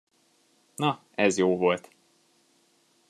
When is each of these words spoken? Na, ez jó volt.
Na, 0.79 1.03
ez 1.15 1.37
jó 1.37 1.57
volt. 1.57 1.91